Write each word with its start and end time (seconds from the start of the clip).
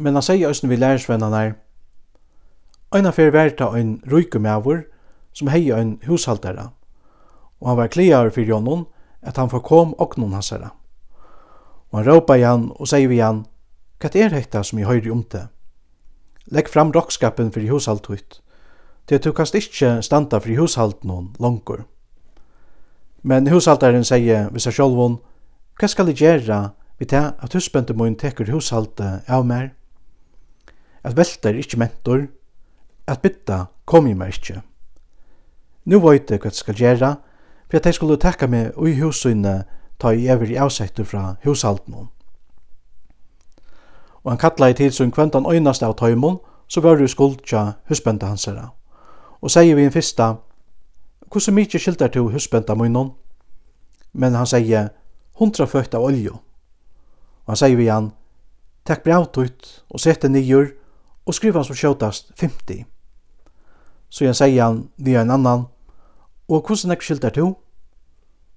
men 0.00 0.16
han 0.16 0.24
sier 0.24 0.48
òsne 0.48 0.70
vi 0.70 0.78
lærersvennene 0.80 1.42
er, 1.44 1.52
Einar 2.90 3.14
fyrir 3.14 3.30
verta 3.30 3.68
ein 3.76 4.00
ruikumævur 4.10 4.80
som 5.32 5.48
hei 5.52 5.70
ein 5.70 6.00
hushaldara, 6.08 6.72
og 7.60 7.68
han 7.68 7.76
var 7.76 7.92
kliar 7.92 8.30
fyrir 8.34 8.54
honom 8.54 8.86
at 9.22 9.36
han 9.36 9.50
forkom 9.50 9.94
oknun 9.98 10.32
hansara. 10.32 10.72
Og 11.92 11.98
han 11.98 12.08
råpa 12.08 12.34
i 12.34 12.42
han 12.42 12.72
og 12.74 12.88
sier 12.88 13.08
vi 13.08 13.20
han, 13.20 13.44
«Hva 14.00 14.10
er 14.14 14.32
hekta 14.32 14.62
som 14.64 14.78
i 14.78 14.88
høyri 14.88 15.10
om 15.10 15.22
det? 15.30 15.46
Legg 16.50 16.68
fram 16.68 16.90
rockskapen 16.92 17.52
fyrir 17.52 17.70
hushaldtuit, 17.70 18.40
til 19.06 19.18
du 19.22 19.32
kast 19.32 19.54
ikkje 19.54 20.00
standa 20.02 20.40
fyrir 20.40 20.64
hushaldnun 20.64 21.34
langur. 21.38 21.84
Men 23.22 23.46
hushaldaren 23.46 24.04
sier 24.04 24.48
vi 24.50 24.60
seg 24.60 24.74
sjolvun, 24.74 25.20
Hva 25.78 25.88
skal 25.88 26.10
jeg 26.10 26.16
gjera 26.16 26.72
vi 26.98 27.06
ta 27.08 27.34
at 27.40 27.54
husbøndemoen 27.54 28.16
tekur 28.16 28.50
hushaldet 28.52 29.28
av 29.28 29.46
mer? 29.46 29.70
at 31.04 31.16
velta 31.16 31.48
er 31.48 31.60
ikkje 31.60 31.78
mentor, 31.78 32.26
at 33.06 33.22
bytta 33.22 33.64
kom 33.84 34.06
i 34.06 34.14
meg 34.14 34.34
ikkje. 34.36 34.60
Nu 35.84 36.00
veit 36.00 36.30
eg 36.30 36.42
hva 36.42 36.50
jeg 36.50 36.60
skal 36.60 36.76
gjera, 36.78 37.14
for 37.70 37.78
at 37.78 37.86
jeg 37.86 37.94
skulle 37.94 38.20
takka 38.20 38.46
meg 38.50 38.76
ui 38.76 38.96
hussynet 39.00 39.68
ta 40.00 40.12
i 40.12 40.28
evir 40.28 40.50
i 40.50 41.04
fra 41.04 41.36
hushalten 41.44 41.94
Og 44.22 44.30
han 44.30 44.38
kalla 44.38 44.68
i 44.68 44.74
tid 44.74 44.90
som 44.90 45.10
kventan 45.10 45.46
øynast 45.46 45.82
av 45.82 45.94
tøymon, 45.96 46.38
så 46.68 46.80
var 46.80 46.96
du 46.96 47.08
skuld 47.08 47.40
husbenda 47.88 48.26
husbenta. 48.28 48.68
Og 49.40 49.50
sier 49.50 49.74
vi 49.74 49.84
en 49.84 49.92
fyrsta, 49.92 50.34
hvordan 51.30 51.54
mykje 51.54 51.78
skildar 51.78 52.08
til 52.08 52.22
husbenta 52.22 52.74
munnen? 52.74 53.10
Men 54.12 54.34
han 54.34 54.46
sier, 54.46 54.88
hundra 55.38 55.66
føkt 55.66 55.94
av 55.94 56.02
oljo. 56.02 56.32
Og 57.46 57.46
han 57.46 57.56
sier 57.56 57.76
vi 57.76 57.86
han, 57.88 58.12
takk 58.84 59.04
bra 59.04 59.20
avtutt 59.20 59.84
og 59.90 60.00
sette 60.00 60.28
nyer 60.28 60.74
og 61.30 61.36
skriva 61.36 61.62
som 61.62 61.78
skjótast 61.78 62.32
50. 62.40 62.82
Så 64.10 64.26
jeg 64.26 64.34
sier 64.34 64.64
han 64.64 64.88
vi 64.98 65.14
en 65.14 65.30
annan, 65.30 65.68
og 66.50 66.66
hvordan 66.66 66.90
nek 66.90 67.04
skilt 67.06 67.24
er 67.24 67.34
to? 67.36 67.52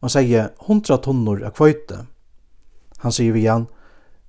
Han 0.00 0.12
sier 0.14 0.52
100 0.68 1.00
tonner 1.04 1.42
av 1.48 1.56
kvøyte. 1.58 2.04
Han 3.02 3.14
sier 3.14 3.34
vi 3.34 3.48
han, 3.48 3.66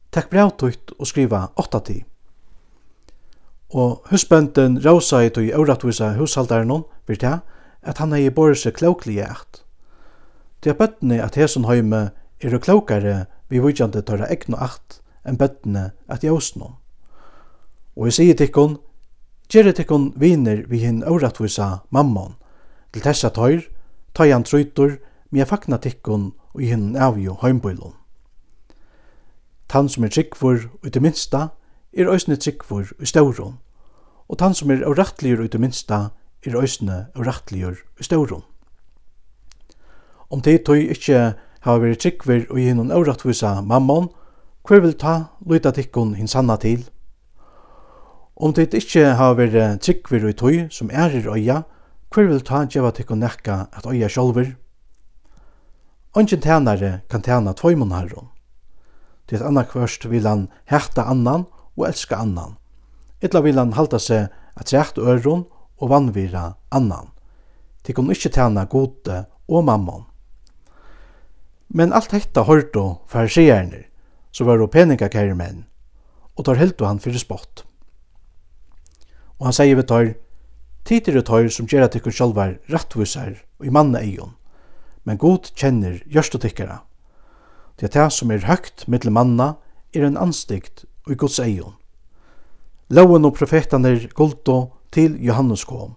takk 0.09 0.31
brautut 0.33 0.95
og 0.97 1.07
skriva 1.07 1.51
80. 1.61 2.01
Og 3.77 4.09
husbønden 4.09 4.81
rausa 4.83 5.21
i 5.23 5.29
tog 5.29 5.47
auratvisa 5.53 6.15
hushaldaren 6.17 6.81
vil 7.07 7.21
ta 7.21 7.37
at 7.81 8.01
han 8.01 8.17
hei 8.17 8.29
bor 8.33 8.57
seg 8.57 8.75
kloklig 8.81 9.21
eit. 9.21 9.61
Det 10.61 10.73
er 10.73 10.81
bøttene 10.81 11.21
at 11.21 11.37
hesson 11.37 11.69
heime 11.69 12.09
er 12.41 12.57
klokare 12.59 13.25
vi 13.49 13.61
vujtjande 13.61 14.01
tåra 14.01 14.27
egnu 14.33 14.57
akt 14.57 14.99
enn 15.25 15.37
bøttene 15.37 15.91
at 16.09 16.25
jøsnum. 16.25 16.80
Og 17.95 18.07
jeg 18.07 18.13
sier 18.13 18.37
tikkun, 18.39 18.77
gjerri 19.51 19.73
tikkun 19.75 20.11
viner 20.15 20.63
vi 20.69 20.79
hinn 20.79 21.03
åratvisa 21.03 21.81
mammon, 21.91 22.37
til 22.93 23.03
tessa 23.03 23.31
tøyr, 23.35 23.65
tøyan 24.15 24.43
trytur, 24.47 24.97
men 25.29 25.43
jeg 25.43 25.47
fagna 25.47 25.79
tikkun 25.79 26.31
og 26.53 26.61
hinn 26.63 26.95
avjo 26.95 27.37
heimboilun. 27.41 27.97
Tann 29.71 29.89
som 29.89 30.03
er 30.03 30.11
tryggvur 30.11 30.67
ut 30.83 30.95
i 30.95 31.03
minsta, 31.03 31.49
er 31.91 32.11
òsne 32.11 32.35
tryggvur 32.39 32.93
i 32.99 33.07
staurun, 33.07 33.59
og 34.27 34.39
tann 34.39 34.55
som 34.55 34.71
er 34.71 34.83
avrattligur 34.87 35.43
ut 35.43 35.55
i 35.55 35.59
minsta, 35.59 36.09
er 36.47 36.55
òsne 36.59 37.05
avrattligur 37.15 37.79
i 37.99 38.07
staurun. 38.07 38.43
Om 40.31 40.41
det 40.41 40.63
tøy 40.67 40.87
ikkje 40.91 41.33
hava 41.67 41.83
veri 41.83 41.99
tryggvur 41.99 42.47
og 42.49 42.59
hinn 42.59 42.91
avratvisa 42.91 43.59
mammon, 43.61 44.09
hver 44.67 44.79
vil 44.83 44.95
ta 44.95 45.15
lyta 45.47 45.71
tikkun 45.75 46.15
hinn 46.15 46.31
sanna 46.31 46.55
til, 46.55 46.85
Om 48.41 48.55
det 48.57 48.71
ikkje 48.73 49.11
har 49.19 49.35
veri 49.37 49.61
tryggvir 49.77 50.23
og 50.25 50.39
tøy 50.39 50.63
som 50.73 50.89
er 50.89 51.13
i 51.13 51.19
øya, 51.29 51.59
hver 52.09 52.25
vil 52.25 52.39
ta 52.41 52.63
djeva 52.65 52.89
tikk 52.89 53.13
og 53.13 53.19
nekka 53.21 53.67
at 53.69 53.85
øya 53.85 54.09
sjolver? 54.09 54.55
Ongen 56.17 56.41
tænare 56.41 57.05
kan 57.09 57.21
tæna 57.21 57.53
tvøymon 57.53 57.93
herron. 57.93 58.31
Til 59.29 59.37
et 59.37 59.45
anna 59.45 59.61
kvørst 59.61 60.09
vil 60.09 60.25
han 60.25 60.47
hekta 60.65 61.05
annan 61.05 61.45
og 61.77 61.87
elska 61.87 62.17
annan. 62.17 62.57
Etla 63.21 63.45
vil 63.45 63.61
han 63.61 63.77
halda 63.77 64.01
seg 64.01 64.33
at 64.57 64.73
rett 64.73 64.97
øron 64.97 65.45
og 65.77 65.89
vannvira 65.93 66.55
annan. 66.71 67.13
Tikk 67.85 68.01
kun 68.01 68.09
ikkje 68.09 68.33
tæna 68.41 68.65
gode 68.65 69.25
og 69.47 69.63
mammon. 69.63 70.07
Men 71.69 71.93
alt 71.93 72.11
hetta 72.11 72.41
hørto 72.41 73.05
farsierne, 73.07 73.85
så 74.31 74.43
var 74.43 74.57
det 74.57 74.71
peningakære 74.71 75.35
menn, 75.35 75.67
og 76.35 76.45
tar 76.45 76.57
heldu 76.57 76.89
han 76.89 76.99
fyrir 76.99 77.21
spott 77.21 77.69
og 79.41 79.47
han 79.49 79.55
sier 79.57 79.73
vi 79.73 79.83
tar, 79.89 80.11
Tid 80.85 81.07
er 81.09 81.21
tar 81.25 81.47
som 81.53 81.67
gjer 81.69 81.83
at 81.85 81.95
ikkje 81.97 82.13
sjálvar 82.13 82.55
rattvisar 82.69 83.35
og 83.61 83.65
i 83.65 83.73
manna 83.73 84.01
eion, 84.01 84.35
men 85.05 85.17
god 85.17 85.49
kjenner 85.57 85.99
gjørst 86.09 86.37
og 86.37 86.43
tikkara. 86.45 86.79
Det 87.77 87.89
er 87.89 87.93
det 87.95 88.13
som 88.13 88.31
er 88.33 88.45
høgt 88.45 88.87
mittel 88.89 89.13
manna 89.13 89.55
er 89.93 90.05
en 90.05 90.17
anstikt 90.17 90.85
og 91.05 91.13
i 91.13 91.17
gods 91.21 91.39
eion. 91.41 91.73
Loven 92.93 93.25
og 93.25 93.33
profetan 93.37 93.85
er 93.85 94.09
guldo 94.13 94.73
til 94.93 95.17
Johannes 95.21 95.63
kom. 95.65 95.95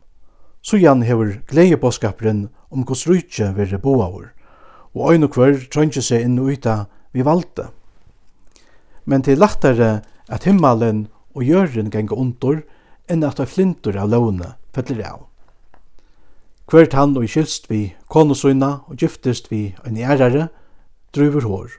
Så 0.64 0.80
jan 0.80 1.02
hever 1.04 1.40
gleiebåskaperen 1.48 2.46
om 2.72 2.84
gods 2.88 3.04
rujtje 3.08 3.50
verre 3.56 3.80
boavur, 3.80 4.30
og 4.96 5.12
øyne 5.12 5.28
kvar 5.28 5.58
trønge 5.72 6.00
seg 6.00 6.24
inn 6.24 6.38
og 6.40 6.54
uta 6.56 6.84
vi 7.12 7.24
valde. 7.24 7.68
Men 9.04 9.24
til 9.24 9.40
lattare 9.40 10.00
at 10.32 10.48
himmelen 10.48 11.08
og 11.34 11.44
jøren 11.44 11.90
ganga 11.92 12.16
ondur, 12.16 12.62
enn 13.08 13.24
at 13.24 13.40
ein 13.40 13.50
flintur 13.50 13.96
av 14.00 14.10
låne 14.10 14.54
fellir 14.74 15.04
av. 15.06 15.24
Hvert 16.70 16.96
han 16.96 17.16
og 17.20 17.28
kylst 17.28 17.68
vi 17.68 17.94
konusyna 18.08 18.84
og 18.88 18.96
giftist 19.00 19.50
vi 19.52 19.74
en 19.84 19.98
ærare, 20.00 20.48
drøyver 21.14 21.44
hår. 21.44 21.74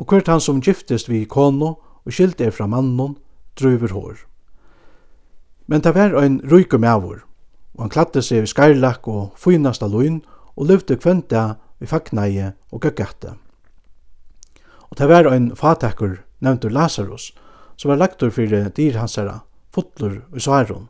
Og 0.00 0.08
hvert 0.08 0.30
han 0.32 0.40
som 0.40 0.62
giftist 0.64 1.10
vi 1.10 1.24
kono 1.28 1.76
og 2.06 2.12
skilt 2.14 2.40
er 2.40 2.54
fra 2.54 2.66
mannen, 2.66 3.16
drøyver 3.60 3.92
hår. 3.92 4.16
Men 5.66 5.82
det 5.82 5.94
var 5.94 6.14
ein 6.16 6.40
røykum 6.46 6.84
avur, 6.86 7.24
og 7.74 7.86
han 7.86 7.92
klatte 7.92 8.22
seg 8.22 8.44
i 8.46 8.50
skarlak 8.50 9.08
og 9.10 9.34
fynasta 9.36 9.88
loin 9.90 10.22
og 10.56 10.70
løvde 10.70 10.96
kventa 10.96 11.56
i 11.82 11.88
fagneie 11.90 12.54
og 12.72 12.86
gøggatte. 12.86 13.34
Og 14.88 14.96
det 14.98 15.08
var 15.10 15.28
ein 15.28 15.50
fatakkur 15.56 16.22
nevntur 16.40 16.70
Lazarus, 16.70 17.34
som 17.76 17.90
var 17.90 18.00
lagtur 18.00 18.30
fyrir 18.30 18.70
dyr 18.70 18.96
hansara, 18.96 19.42
fotler 19.76 20.22
i 20.34 20.42
særon. 20.42 20.88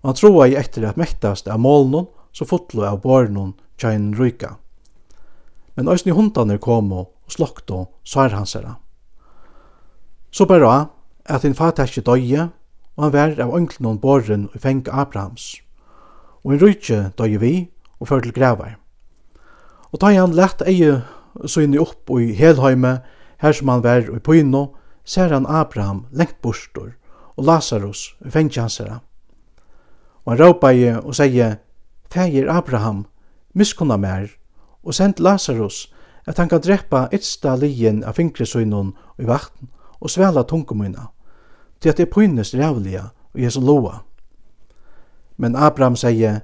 Og 0.00 0.12
han 0.12 0.18
troa 0.18 0.46
i 0.46 0.56
etter 0.58 0.86
at 0.86 0.98
mektast 1.00 1.50
av 1.50 1.60
målnon, 1.60 2.06
så 2.32 2.46
fotlo 2.46 2.84
av 2.86 3.00
barnon 3.02 3.56
tjein 3.80 4.12
ryka. 4.14 4.56
Men 5.74 5.90
òsni 5.90 6.14
hundane 6.14 6.58
komo 6.62 7.00
og 7.00 7.34
slokto 7.34 7.86
sær 8.06 8.34
hansera. 8.34 8.76
Så 10.30 10.46
bara 10.46 10.88
at 11.26 11.44
hinn 11.44 11.56
fatakki 11.58 12.02
døye, 12.04 12.48
og 12.96 13.04
han 13.04 13.14
vær 13.14 13.38
av 13.42 13.54
ønklenon 13.54 14.00
borren 14.02 14.48
og 14.52 14.60
feng 14.62 14.84
Abrahams. 14.90 15.56
Og 16.44 16.54
hinn 16.54 16.62
rykje 16.62 17.00
døye 17.18 17.40
vi 17.42 17.54
og 17.98 18.10
før 18.10 18.24
til 18.24 18.34
grevar. 18.34 18.76
Og 19.92 20.02
da 20.02 20.12
han 20.14 20.36
lett 20.36 20.62
eie 20.66 21.00
søgne 21.46 21.80
opp 21.80 22.10
i 22.18 22.32
Helheime, 22.36 22.98
her 23.38 23.54
som 23.54 23.70
han 23.70 23.84
vær 23.84 24.08
og 24.10 24.18
i 24.18 24.24
Pyno, 24.24 24.64
ser 25.04 25.32
han 25.32 25.46
Abraham 25.46 26.06
lengt 26.12 26.40
bostor, 26.42 26.92
og 27.38 27.44
Lazarus, 27.44 28.16
i 28.24 28.28
hansara. 28.58 28.98
Og 30.24 30.32
han 30.32 30.40
råpaði 30.40 30.96
og 30.98 31.14
segja, 31.14 31.56
Fægir 32.10 32.50
Abraham, 32.50 33.06
miskunna 33.54 33.96
mer, 33.96 34.26
og 34.82 34.94
send 34.94 35.20
Lazarus, 35.20 35.92
at 36.26 36.38
han 36.38 36.48
kan 36.48 36.60
drepa 36.60 37.08
ytsta 37.12 37.54
lien 37.56 38.02
av 38.04 38.16
fingresunnen 38.18 38.94
i 39.18 39.26
vakten, 39.28 39.70
og 40.00 40.10
svela 40.10 40.42
tungumina, 40.42 41.08
til 41.80 41.88
at 41.88 41.96
det 41.96 42.10
pynes 42.10 42.54
rævliga 42.54 43.10
og 43.34 43.40
Jesu 43.40 43.60
loa. 43.60 44.02
Men 45.36 45.56
Abraham 45.56 45.96
segja, 45.96 46.40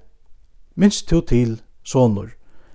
minst 0.77 1.09
to 1.09 1.21
til, 1.21 1.61
sonur, 1.83 2.31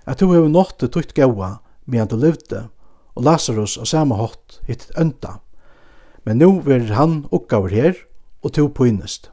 at 0.05 0.19
du 0.19 0.27
hefur 0.33 0.49
nått 0.49 0.91
tutt 0.91 1.13
gaua, 1.13 1.59
medan 1.85 2.07
du 2.07 2.15
levde, 2.15 2.67
og 3.15 3.23
Lazarus 3.23 3.77
og 3.77 3.87
samme 3.87 4.15
hatt 4.15 4.59
hitt 4.67 4.91
ønda. 4.97 5.39
Men 6.25 6.37
nu 6.37 6.59
vil 6.61 6.91
han 6.93 7.25
oppgaver 7.31 7.69
her, 7.69 8.08
og 8.43 8.53
to 8.53 8.67
pynest. 8.67 9.31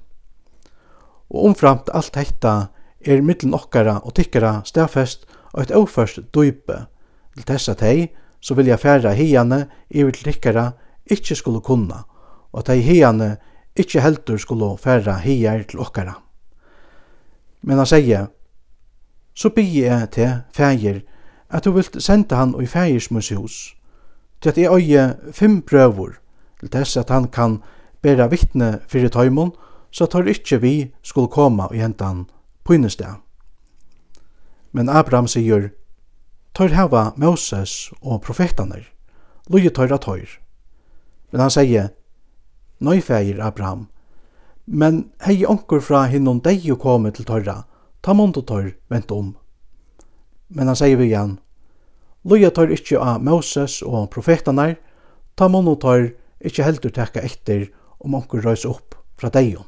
Og 1.30 1.44
omframt 1.44 1.90
alt 1.94 2.16
hetta 2.16 2.68
er 3.00 3.22
mittlen 3.22 3.54
okkara 3.54 4.00
og 4.04 4.14
tykkara 4.14 4.60
stafest 4.64 5.26
og 5.52 5.62
et 5.62 5.74
oførst 5.74 6.20
dype 6.34 6.84
til 7.34 7.46
tessa 7.46 7.74
tei 7.74 8.08
så 8.40 8.54
vilja 8.54 8.76
færa 8.76 9.14
hiane 9.16 9.66
i 9.90 10.02
vil 10.02 10.14
tykkara 10.14 10.70
ikkje 11.10 11.36
skulle 11.36 11.60
kunna 11.60 12.04
og 12.52 12.62
at 12.62 12.70
tei 12.70 12.80
hiane 12.80 13.36
ikkje 13.76 14.00
heldur 14.00 14.38
skulle 14.40 14.76
færa 14.80 15.18
hiar 15.20 15.62
til 15.68 15.82
okkara. 15.84 16.14
Men 17.62 17.78
han 17.78 17.86
sier, 17.86 18.26
så 19.34 19.50
bygger 19.50 19.84
jeg 19.84 20.10
til 20.10 20.30
fægir 20.54 21.00
at 21.50 21.64
du 21.64 21.72
vilt 21.74 22.02
senda 22.02 22.36
han 22.36 22.54
i 22.62 22.66
fægirsmus 22.66 23.28
hus, 23.28 23.76
til 24.40 24.48
at 24.48 24.58
jeg 24.58 24.72
øye 24.72 25.32
fem 25.32 25.60
prøver 25.62 26.16
til 26.60 26.70
tess 26.70 26.96
at 26.96 27.10
han 27.10 27.28
kan 27.28 27.60
vera 28.06 28.28
vittne 28.30 28.80
fyrir 28.88 29.10
tøymon, 29.12 29.52
så 29.90 30.06
tar 30.06 30.28
ikkje 30.28 30.60
vi 30.62 30.74
skulle 31.02 31.32
koma 31.32 31.68
i 31.72 31.80
hentan 31.82 32.26
pynesdag. 32.66 33.20
Men 34.72 34.90
Abraham 34.92 35.28
sier, 35.30 35.70
tør 36.52 36.74
hava 36.76 37.12
Moses 37.16 37.90
og 38.02 38.22
profetaner, 38.26 38.84
loje 39.48 39.72
tar 39.72 39.92
at 39.94 40.04
høyr. 40.04 40.28
Men 41.32 41.46
han 41.46 41.54
sier, 41.54 41.90
nøy 42.80 43.00
feir 43.00 43.40
Abraham, 43.40 43.86
men 44.66 45.06
hei 45.24 45.46
onkur 45.46 45.80
fra 45.80 46.04
hinnon 46.10 46.42
deg 46.44 46.64
jo 46.66 46.76
komi 46.76 47.12
til 47.14 47.26
tørra, 47.28 47.62
ta 48.02 48.12
mond 48.14 48.36
og 48.36 48.46
tør 48.50 48.70
vent 48.92 49.12
om. 49.14 49.32
Men 50.48 50.68
han 50.68 50.78
sier 50.78 50.98
vi 50.98 51.08
igjen, 51.08 51.38
loje 52.26 52.50
tar 52.50 52.72
ikkje 52.74 53.00
av 53.00 53.24
Moses 53.24 53.80
og 53.86 54.10
profetaner, 54.12 54.76
ta 55.38 55.48
mond 55.48 55.70
og 55.72 55.80
tør 55.82 56.08
ikkje 56.44 56.66
heldur 56.66 56.92
tekka 56.94 57.24
etter 57.24 57.68
om 58.06 58.14
onkur 58.20 58.44
røys 58.46 58.64
opp 58.68 58.94
fra 59.18 59.30
deion. 59.34 59.66